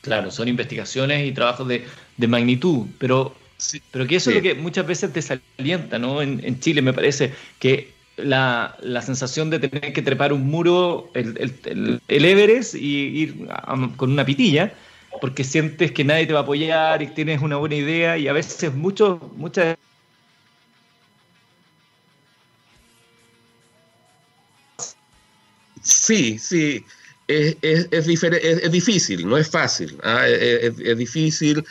[0.02, 1.86] Claro, son investigaciones y trabajos de,
[2.28, 3.36] magnitud, pero,
[3.92, 6.22] pero que eso es lo que muchas veces desalienta, ¿no?
[6.22, 12.26] En, Chile me parece que la, sensación de tener que trepar un muro, el, el,
[12.26, 13.48] Everest, y ir
[13.98, 14.74] con una pitilla,
[15.20, 18.34] porque sientes que nadie te va a apoyar y tienes una buena idea, y a
[18.34, 19.78] veces mucho, muchas
[25.84, 26.86] Sí, sí
[27.28, 30.28] es, es, es, difícil, no es fácil, ¿ah?
[30.28, 31.64] es, difícil.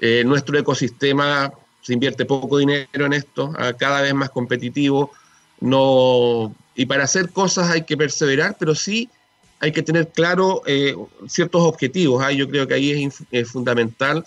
[0.00, 1.50] Eh, nuestro ecosistema
[1.82, 3.72] se invierte poco dinero en esto, ¿ah?
[3.72, 5.10] cada vez más competitivo.
[5.60, 9.08] No, y para hacer cosas hay que perseverar, pero sí
[9.60, 10.94] hay que tener claro eh,
[11.26, 12.22] ciertos objetivos.
[12.22, 12.30] ¿ah?
[12.30, 14.24] Yo creo que ahí es, fundamental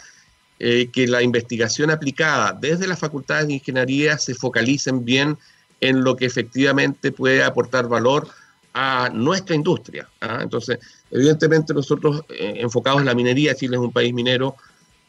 [0.59, 5.37] eh, que la investigación aplicada desde las facultades de ingeniería se focalicen bien
[5.79, 8.27] en lo que efectivamente puede aportar valor
[8.73, 10.07] a nuestra industria.
[10.21, 10.39] ¿ah?
[10.41, 10.79] Entonces,
[11.09, 14.55] evidentemente nosotros eh, enfocados en la minería, Chile es un país minero,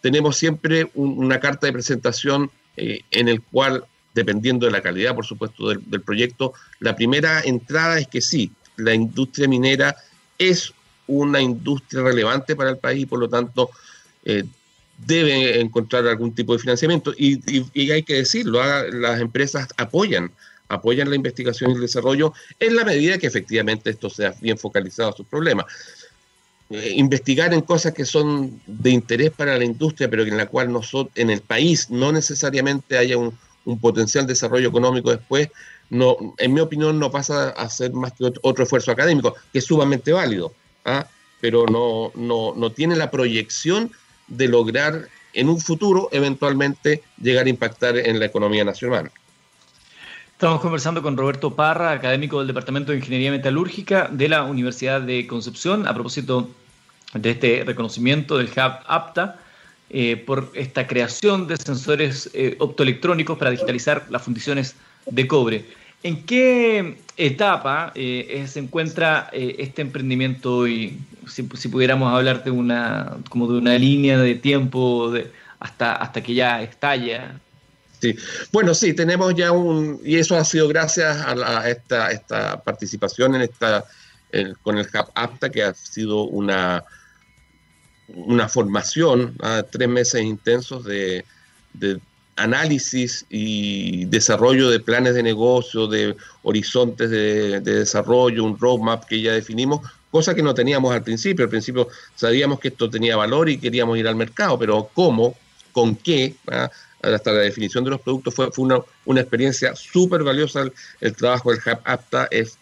[0.00, 5.24] tenemos siempre una carta de presentación eh, en el cual, dependiendo de la calidad, por
[5.24, 9.94] supuesto, del, proyecto, la primera entrada es que sí, la industria minera
[10.38, 10.72] es
[11.06, 13.70] una industria relevante para el país y por lo tanto
[14.24, 14.44] eh,
[14.98, 17.12] debe encontrar algún tipo de financiamiento.
[17.16, 17.40] Y,
[17.90, 18.84] hay que decirlo, ¿ah?
[18.90, 20.32] las empresas apoyan
[20.72, 25.10] apoyan la investigación y el desarrollo en la medida que efectivamente esto sea bien focalizado
[25.10, 25.66] a sus problemas.
[26.70, 30.72] Eh, investigar en cosas que son de interés para la industria, pero en la cual
[30.72, 33.38] nosotros, en el país no necesariamente haya un,
[33.80, 35.48] potencial desarrollo económico después,
[36.38, 40.12] en mi opinión no pasa a ser más que otro, esfuerzo académico, que es sumamente
[40.12, 40.52] válido,
[40.84, 41.06] ¿ah?
[41.40, 43.92] pero no, no, no tiene la proyección
[44.26, 49.12] de lograr en un futuro eventualmente llegar a impactar en la economía nacional.
[50.42, 55.24] Estamos conversando con Roberto Parra, académico del Departamento de Ingeniería Metalúrgica de la Universidad de
[55.28, 56.50] Concepción, a propósito
[57.14, 59.38] de este reconocimiento del Hub APTA
[59.90, 64.74] eh, por esta creación de sensores eh, optoelectrónicos para digitalizar las fundiciones
[65.06, 65.64] de cobre.
[66.02, 70.98] ¿En qué etapa eh, se encuentra este emprendimiento hoy?
[71.28, 75.14] Si, pudiéramos hablar de una, como de una línea de tiempo
[75.60, 77.38] hasta, hasta que ya estalla
[78.02, 78.16] Sí.
[78.50, 83.42] Bueno, sí, tenemos ya un, y eso ha sido gracias a, esta, esta, participación en
[83.42, 83.84] esta,
[84.62, 86.82] con el Hub APTA, que ha sido una,
[88.08, 91.24] una formación, a tres meses intensos de,
[92.34, 99.32] análisis y desarrollo de planes de negocio, de horizontes de, desarrollo, un roadmap que ya
[99.32, 101.44] definimos, cosa que no teníamos al principio.
[101.44, 101.86] Al principio
[102.16, 105.36] sabíamos que esto tenía valor y queríamos ir al mercado, pero ¿cómo?
[105.70, 106.34] ¿Con qué?
[106.50, 106.68] ¿Ah?
[107.02, 110.64] Hasta la definición de los productos fue, fue una, una, experiencia súper valiosa.
[111.00, 112.58] El, trabajo del Hub APTA es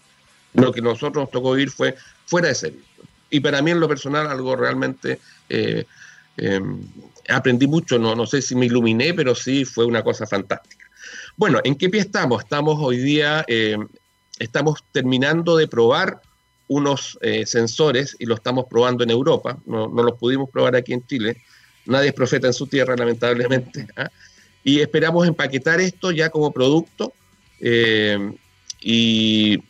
[0.55, 1.95] lo que nosotros nos tocó vivir fue
[2.27, 2.81] fuera de serie.
[3.31, 5.85] Y para mí en lo personal algo realmente eh,
[6.37, 6.81] em,
[7.29, 10.87] aprendí mucho, no, no sé si me iluminé, pero sí fue una cosa fantástica.
[11.37, 12.43] Bueno, ¿en qué pie estamos?
[12.43, 13.87] Estamos hoy día, em,
[14.39, 16.21] estamos terminando de probar
[16.69, 20.93] unos eh, sensores y lo estamos probando en Europa, no, no, los pudimos probar aquí
[20.93, 21.43] en Chile,
[21.87, 23.89] nadie es profeta en su tierra, lamentablemente.
[23.97, 24.09] ¿ah?
[24.65, 27.13] Y esperamos empaquetar esto ya como producto
[27.61, 28.33] eh,
[28.81, 29.63] y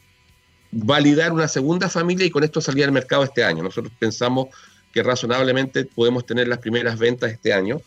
[0.72, 3.62] validar una segunda familia y con esto salir al mercado este año.
[3.62, 4.48] Nosotros pensamos
[4.92, 7.81] que razonablemente podemos tener las primeras ventas este año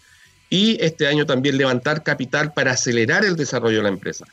[0.49, 4.25] y este año también levantar capital para acelerar el desarrollo de la empresa.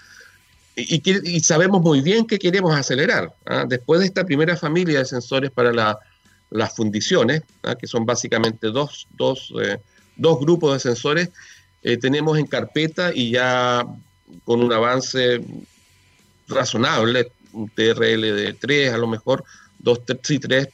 [0.76, 3.34] Y, sabemos muy bien que queremos acelerar.
[3.46, 3.64] ¿ah?
[3.68, 5.72] Después de esta primera familia de sensores para
[6.50, 7.74] las fundiciones, ¿ah?
[7.74, 9.78] que son básicamente dos, dos, eh,
[10.16, 11.30] dos grupos de sensores,
[11.82, 13.84] eh, tenemos en carpeta y ya
[14.44, 15.40] con un avance
[16.48, 19.44] razonable, un TRL de 3, a lo mejor
[19.78, 20.68] 2, 3, 3,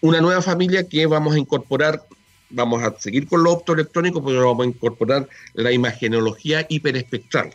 [0.00, 2.02] una nueva familia que vamos a incorporar,
[2.48, 7.54] vamos a seguir con lo optoelectrónico, pero vamos a incorporar la imagenología hiperespectral.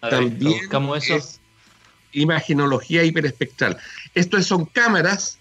[0.00, 1.18] También ¿cómo eso?
[2.12, 3.76] imagenología hiperespectral.
[4.14, 5.38] Estos son cámaras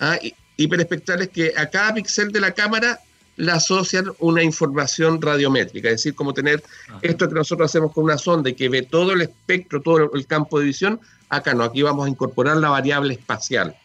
[0.00, 0.18] ¿ah?
[0.56, 3.00] hiperespectrales que a cada píxel de la cámara
[3.36, 6.62] le asocian una información radiométrica, es decir, como tener
[7.02, 10.26] esto que nosotros hacemos con una sonda y que ve todo el espectro, todo el
[10.26, 13.76] campo de visión, acá no, aquí vamos a incorporar la variable espacial.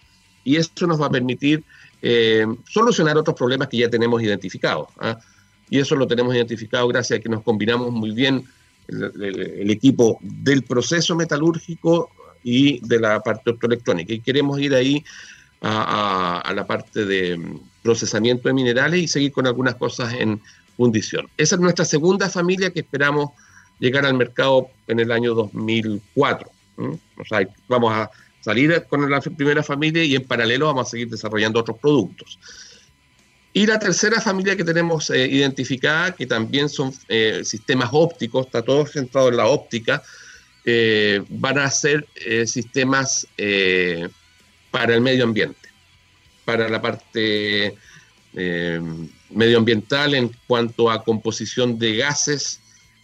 [0.43, 1.63] Y eso nos va a permitir
[2.01, 4.87] eh, solucionar otros problemas que ya tenemos identificados.
[4.99, 5.19] ¿ah?
[5.69, 8.45] Y eso lo tenemos identificado gracias a que nos combinamos muy bien
[8.87, 12.09] el, equipo del proceso metalúrgico
[12.43, 14.13] y de la parte optoelectrónica.
[14.13, 15.03] Y queremos ir ahí
[15.61, 17.39] a la parte de
[17.81, 20.41] procesamiento de minerales y seguir con algunas cosas en
[20.77, 21.27] fundición.
[21.37, 23.31] Esa es nuestra segunda familia que esperamos
[23.79, 26.49] llegar al mercado en el año 2004.
[26.77, 28.09] O sea, vamos a
[28.41, 32.39] salir con la primera familia y en paralelo vamos a seguir desarrollando otros productos.
[33.53, 38.61] Y la tercera familia que tenemos eh, identificada, que también son eh, sistemas ópticos, está
[38.61, 40.01] todo centrado en la óptica,
[40.63, 42.07] eh, van a ser
[42.45, 43.27] sistemas
[44.69, 45.60] para el medio ambiente
[46.45, 47.75] para la parte
[48.33, 48.81] eh,
[49.29, 52.61] medioambiental en cuanto a composición de gases,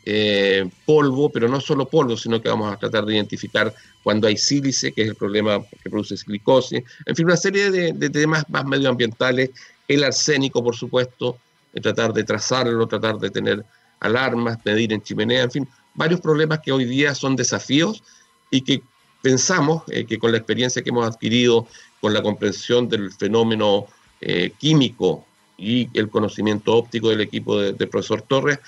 [0.10, 3.74] eh, polvo, pero no solo polvo, sino que vamos a tratar de identificar
[4.04, 8.10] cuando hay sílice, que es el problema que produce silicosis, en fin, una serie de,
[8.10, 9.50] temas más medioambientales,
[9.86, 11.38] el arsénico, por supuesto,
[11.82, 13.66] tratar de trazarlo, tratar de tener
[14.00, 18.02] alarmas, medir en chimenea, en fin, varios problemas que hoy día son desafíos
[18.50, 18.82] y que
[19.22, 21.68] pensamos eh, que con la experiencia que hemos adquirido
[22.02, 23.88] con la comprensión del fenómeno
[24.22, 25.26] eh, químico
[25.58, 28.60] y el conocimiento óptico del equipo del de profesor Torres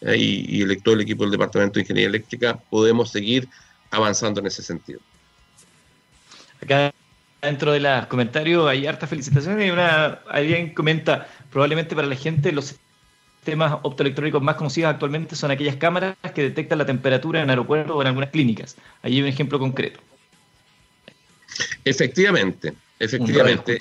[0.00, 3.48] eh, y, el, todo el equipo del Departamento de Ingeniería Eléctrica, podemos seguir
[3.90, 5.00] avanzando en ese sentido.
[6.62, 6.92] Acá
[7.42, 12.52] dentro de los comentarios hay hartas felicitaciones y una, alguien comenta, probablemente para la gente
[12.52, 12.76] los
[13.36, 18.00] sistemas optoelectrónicos más conocidos actualmente son aquellas cámaras que detectan la temperatura en aeropuertos o
[18.02, 18.76] en algunas clínicas.
[19.02, 20.00] Allí hay un ejemplo concreto.
[21.88, 23.78] Efectivamente, efectivamente.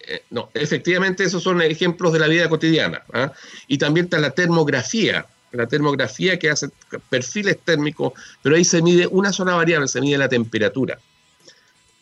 [0.00, 3.02] Eh, no, efectivamente esos son ejemplos de la vida cotidiana.
[3.12, 3.32] ¿ah?
[3.68, 6.68] Y también está la termografía, la termografía que hace
[7.08, 8.12] perfiles térmicos,
[8.42, 10.98] pero ahí se mide una sola variable, se mide la temperatura.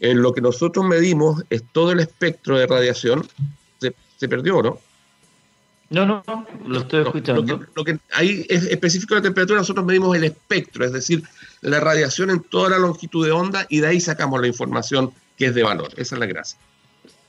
[0.01, 3.29] En lo que nosotros medimos es todo el espectro de radiación,
[3.81, 4.81] se, perdió, ¿no?
[5.91, 6.23] No, no,
[6.67, 7.67] lo estoy escuchando.
[7.75, 11.23] lo, que, ahí es específico de la temperatura, nosotros medimos el espectro, es decir,
[11.63, 15.47] la radiación en toda la longitud de onda y de ahí sacamos la información que
[15.47, 15.89] es de valor.
[15.97, 16.59] Esa es la gracia.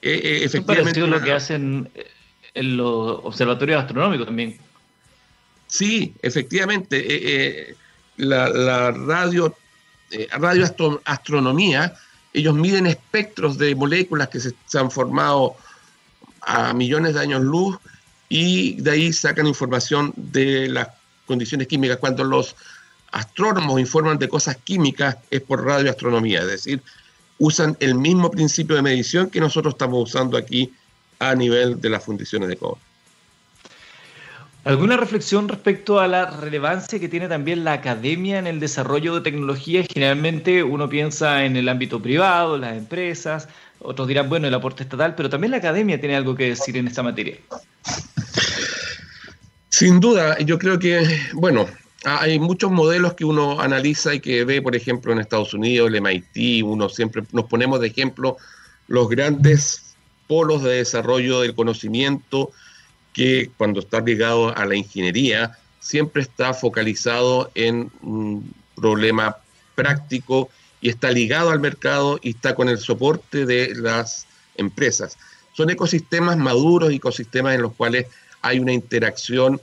[0.02, 1.00] Eh, eh, efectivamente.
[1.00, 1.90] lo que hacen
[2.54, 4.58] en los observatorios astronómicos también.
[5.68, 7.06] Sí, efectivamente.
[7.08, 7.76] Eh,
[8.18, 9.56] la, radio,
[10.32, 11.94] radioastronomía,
[12.34, 15.56] ellos miden espectros de moléculas que se, han formado
[16.42, 17.78] a millones de años luz
[18.30, 20.90] y de ahí sacan información de las
[21.26, 21.98] condiciones químicas.
[21.98, 22.56] Cuando los
[23.12, 26.82] astrónomos informan de cosas químicas es por radioastronomía, es decir,
[27.40, 30.72] usan el mismo principio de medición que nosotros estamos usando aquí
[31.18, 32.80] a nivel de las fundiciones de cobre.
[34.66, 39.22] ¿Alguna reflexión respecto a la relevancia que tiene también la academia en el desarrollo de
[39.22, 39.84] tecnología?
[39.92, 43.48] Generalmente uno piensa en el ámbito privado, las empresas,
[43.80, 46.88] otros dirán, bueno, el aporte estatal, pero también la academia tiene algo que decir en
[46.88, 47.38] esta materia.
[49.80, 51.66] Sin duda, yo creo que, bueno,
[52.04, 56.02] hay muchos modelos que uno analiza y que ve, por ejemplo, en Estados Unidos, el
[56.02, 58.36] MIT, uno siempre nos ponemos de ejemplo
[58.88, 59.96] los grandes
[60.28, 62.52] polos de desarrollo del conocimiento
[63.14, 69.38] que cuando está ligado a la ingeniería siempre está focalizado en un problema
[69.76, 70.50] práctico
[70.82, 75.18] y está ligado al mercado y está con el soporte de las empresas.
[75.54, 78.08] Son ecosistemas maduros, ecosistemas en los cuales
[78.42, 79.62] hay una interacción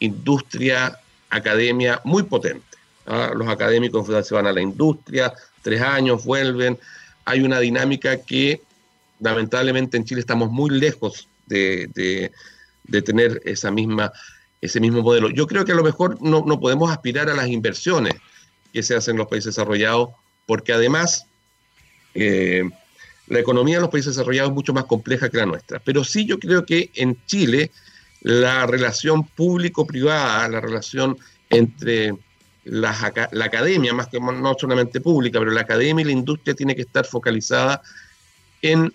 [0.00, 0.98] industria
[1.30, 2.64] academia muy potente.
[3.06, 3.32] ¿ah?
[3.34, 5.32] Los académicos se van a la industria,
[5.62, 6.78] tres años, vuelven.
[7.24, 8.62] Hay una dinámica que
[9.20, 12.30] lamentablemente en Chile estamos muy lejos de,
[13.04, 14.12] tener esa misma,
[14.60, 15.30] ese mismo modelo.
[15.30, 18.14] Yo creo que a lo mejor no, podemos aspirar a las inversiones
[18.72, 20.10] que se hacen en los países desarrollados,
[20.46, 21.26] porque además
[22.14, 22.68] eh,
[23.26, 25.80] la economía de los países desarrollados es mucho más compleja que la nuestra.
[25.80, 27.70] Pero sí yo creo que en Chile
[28.20, 31.16] la relación público-privada, la relación
[31.50, 32.14] entre
[32.64, 36.82] la, academia, más que no solamente pública, pero la academia y la industria tiene que
[36.82, 37.80] estar focalizada
[38.62, 38.92] en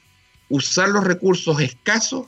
[0.49, 2.27] usar los recursos escasos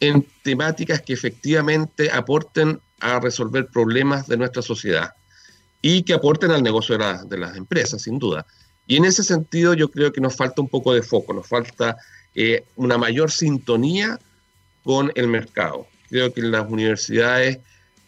[0.00, 5.12] en temáticas que efectivamente aporten a resolver problemas de nuestra sociedad
[5.82, 8.46] y que aporten al negocio de, las empresas, sin duda.
[8.86, 11.96] Y en ese sentido yo creo que nos falta un poco de foco, nos falta
[12.34, 14.18] eh, una mayor sintonía
[14.82, 17.58] con el mercado creo que en las universidades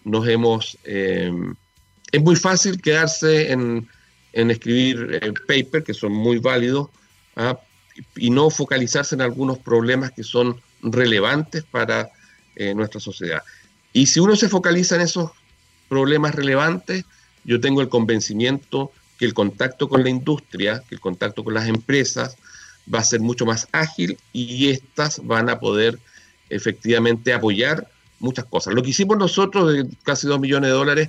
[0.04, 0.78] nos hemos...
[0.84, 1.32] Eh,
[2.12, 3.88] es muy fácil quedarse en,
[4.32, 6.88] escribir eh, papers que son muy válidos
[7.34, 7.58] ¿ah?
[8.14, 12.08] y no focalizarse en algunos problemas que son relevantes para
[12.54, 13.42] eh, nuestra sociedad.
[13.92, 15.32] Y si uno se focaliza en esos
[15.88, 17.04] problemas relevantes,
[17.42, 21.66] yo tengo el convencimiento que el contacto con la industria, que el contacto con las
[21.66, 22.36] empresas
[22.92, 25.98] va a ser mucho más ágil y estas van a poder
[26.50, 28.74] efectivamente apoyar muchas cosas.
[28.74, 31.08] Lo que hicimos nosotros de casi 2 millones de dólares,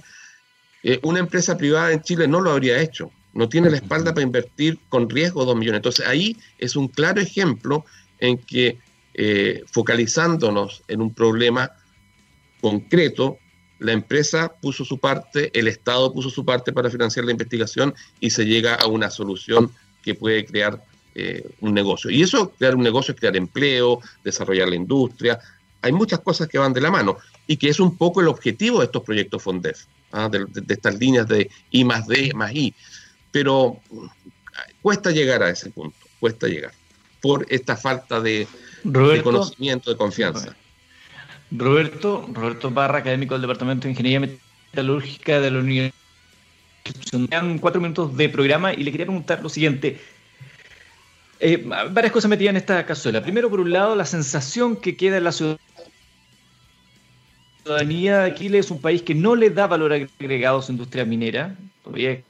[0.84, 3.12] eh, una empresa privada en Chile no lo habría hecho.
[3.34, 5.80] No tiene la espalda para invertir con riesgo 2 millones.
[5.80, 7.86] Entonces ahí es un claro ejemplo
[8.20, 8.80] en que
[9.14, 11.72] eh, focalizándonos en un problema
[12.62, 13.38] concreto,
[13.80, 18.32] la empresa puso su parte, el Estado puso su parte para financiar la investigación y
[18.32, 20.84] se llega a una solución que puede crear
[21.16, 22.10] eh, un negocio.
[22.10, 25.40] Y eso, crear un negocio es crear empleo, desarrollar la industria,
[25.88, 28.80] hay muchas cosas que van de la mano y que es un poco el objetivo
[28.80, 30.30] de estos proyectos FONDEF, ¿ah?
[30.30, 32.74] de, estas líneas de I más D más I.
[33.32, 34.06] Pero mm,
[34.82, 36.74] cuesta llegar a ese punto, cuesta llegar,
[37.22, 38.48] por esta falta de,
[39.24, 40.56] conocimiento, de confianza.
[41.52, 44.38] Roberto, Roberto Barra, académico del Departamento de Ingeniería
[44.72, 45.94] Metalúrgica de la Universidad.
[47.30, 50.00] Quedan cuatro minutos de programa y le quería preguntar lo siguiente.
[51.40, 53.22] Eh, varias cosas metidas en esta cazuela.
[53.22, 55.58] Primero, por un lado, la sensación que queda en la ciudad
[57.64, 61.04] ciudadanía de Chile es un país que no le da valor agregado a su industria
[61.04, 61.56] minera.
[61.84, 62.22] Todavía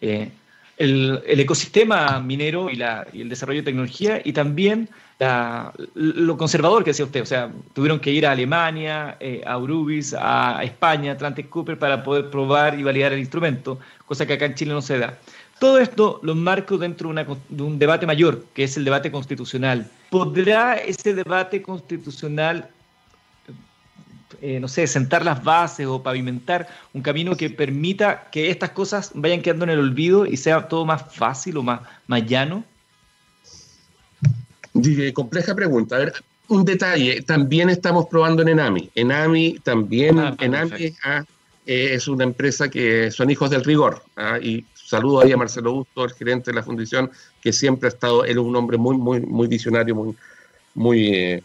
[0.00, 0.30] eh,
[0.76, 2.82] el, ecosistema minero y,
[3.20, 4.88] el desarrollo de tecnología y también
[5.94, 7.22] lo conservador que decía usted.
[7.22, 12.02] O sea, tuvieron que ir a Alemania, eh, a Urubis, a, España, Atlantic Cooper para
[12.02, 15.18] poder probar y validar el instrumento, cosa que acá en Chile no se da.
[15.64, 19.90] Todo esto lo marco dentro de, un debate mayor, que es el debate constitucional.
[20.10, 22.68] ¿Podrá ese debate constitucional,
[24.42, 29.10] eh, no sé, sentar las bases o pavimentar un camino que permita que estas cosas
[29.14, 32.62] vayan quedando en el olvido y sea todo más fácil o más, más llano?
[35.14, 35.96] Compleja pregunta.
[35.96, 36.12] A ver,
[36.48, 38.90] un detalle, también estamos probando en Enami.
[38.94, 41.24] Enami también, ah, Enami ah,
[41.64, 44.02] eh, es una empresa que son hijos del rigor.
[44.14, 47.10] Ah, y saludo ahí a Marcelo Busto, el gerente de la fundación,
[47.40, 50.16] que siempre ha estado, él es un hombre muy, muy, muy visionario, muy,
[50.74, 51.42] muy, eh,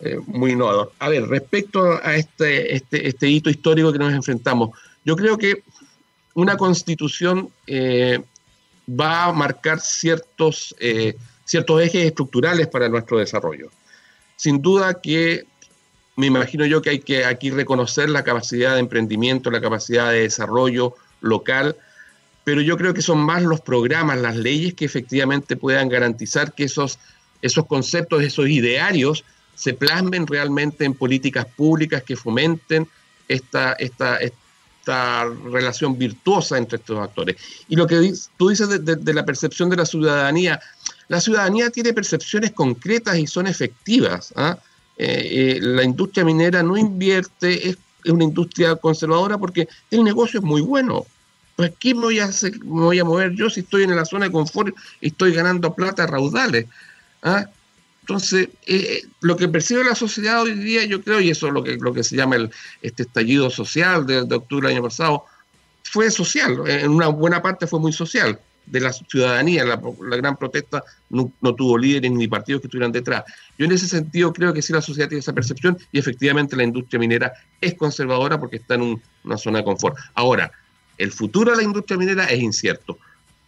[0.00, 0.92] eh, muy innovador.
[0.98, 4.70] A ver, respecto a este, este, este hito histórico que nos enfrentamos,
[5.04, 5.62] yo creo que
[6.34, 7.48] una constitución
[8.88, 10.74] va a marcar ciertos,
[11.44, 13.70] ciertos ejes estructurales para nuestro desarrollo.
[14.36, 15.46] Sin duda que
[16.16, 20.20] me imagino yo que hay que aquí reconocer la capacidad de emprendimiento, la capacidad de
[20.20, 21.76] desarrollo local,
[22.44, 26.64] pero yo creo que son más los programas, las leyes que efectivamente puedan garantizar que
[26.64, 26.98] esos,
[27.42, 29.24] esos conceptos, esos idearios
[29.54, 32.86] se plasmen realmente en políticas públicas que fomenten
[33.28, 37.36] esta, esta, esta relación virtuosa entre estos actores.
[37.68, 40.60] Y lo que tú dices de la percepción de la ciudadanía,
[41.08, 44.32] la ciudadanía tiene percepciones concretas y son efectivas.
[44.36, 44.58] ¿ah?
[44.96, 50.44] Eh, eh, la industria minera no invierte, es, una industria conservadora porque el negocio es
[50.44, 51.06] muy bueno.
[51.56, 54.74] Pues ¿qué me voy a, hacer, mover yo si estoy en la zona de confort
[55.00, 56.66] y estoy ganando plata raudales?
[57.22, 57.46] ¿ah?
[58.00, 61.62] Entonces, eh, lo que percibe la sociedad hoy día, yo creo, y eso es lo
[61.62, 62.50] que, lo que se llama el,
[62.82, 65.24] este estallido social de, de octubre del año pasado,
[65.84, 69.80] fue social, en una buena parte fue muy social de la ciudadanía, la,
[70.16, 73.24] gran protesta no, tuvo líderes ni partidos que estuvieran detrás.
[73.58, 76.64] Yo en ese sentido creo que sí la sociedad tiene esa percepción y efectivamente la
[76.64, 79.96] industria minera es conservadora porque está en una zona de confort.
[80.14, 80.50] Ahora,
[80.98, 82.98] el futuro de la industria minera es incierto.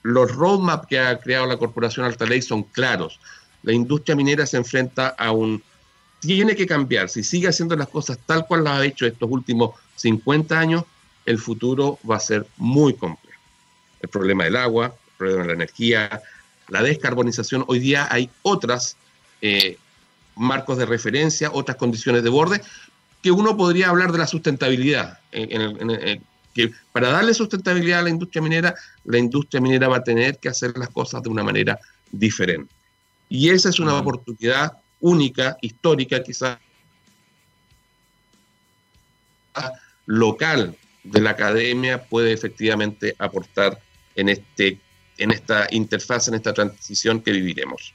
[0.02, 3.20] Los roadmaps que ha creado la corporación Alta Ley son claros.
[3.62, 5.62] La industria minera se enfrenta a un...
[6.20, 7.08] Tiene que cambiar.
[7.08, 10.84] Si sigue haciendo las cosas tal cual las ha hecho estos últimos 50 años,
[11.24, 13.40] el futuro va a ser muy complejo.
[14.00, 16.22] El problema del agua, problema de la energía,
[16.68, 17.64] la descarbonización.
[17.68, 18.96] Hoy día hay otras
[19.40, 19.78] eh,
[20.36, 22.62] marcos de referencia, otras condiciones de borde,
[23.22, 25.18] que uno podría hablar de la sustentabilidad.
[26.56, 30.48] Que para darle sustentabilidad a la industria minera, la industria minera va a tener que
[30.48, 31.78] hacer las cosas de una manera
[32.10, 32.72] diferente.
[33.28, 36.58] Y esa es una oportunidad única, histórica, quizás
[40.06, 43.78] local de la academia puede efectivamente aportar
[44.14, 44.80] en este
[45.18, 47.94] en esta interfaz, en esta transición que viviremos.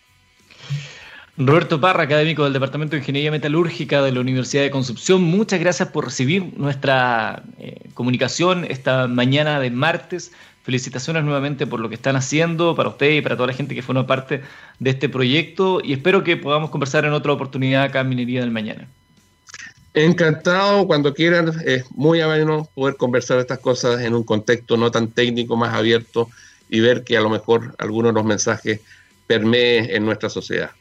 [1.37, 5.87] Roberto Parra, académico del Departamento de Ingeniería Metalúrgica de la Universidad de Concepción, muchas gracias
[5.89, 10.33] por recibir nuestra eh, comunicación esta mañana de martes.
[10.63, 13.81] Felicitaciones nuevamente por lo que están haciendo para usted y para toda la gente que
[13.81, 14.41] forma parte
[14.79, 18.51] de este proyecto y espero que podamos conversar en otra oportunidad acá en Minería del
[18.51, 18.87] Mañana.
[19.93, 25.07] Encantado, cuando quieran, es muy ameno poder conversar estas cosas en un contexto no tan
[25.07, 26.29] técnico, más abierto
[26.69, 28.81] y ver que a lo mejor algunos de los mensajes
[29.27, 30.71] permeen en nuestra sociedad.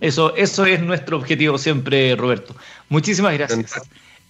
[0.00, 2.54] Eso, eso es nuestro objetivo siempre, Roberto.
[2.88, 3.80] Muchísimas gracias.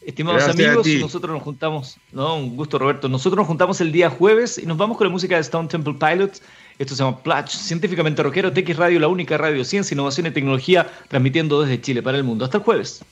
[0.00, 2.36] Estimados amigos, nosotros nos juntamos, ¿no?
[2.36, 3.08] Un gusto, Roberto.
[3.10, 5.94] Nosotros nos juntamos el día jueves y nos vamos con la música de Stone Temple
[6.00, 6.40] Pilots.
[6.78, 10.90] Esto se llama Platch, científicamente rockero, TX Radio, la única radio, ciencia, innovación y tecnología,
[11.08, 12.46] transmitiendo desde Chile para el mundo.
[12.46, 13.04] Hasta el jueves.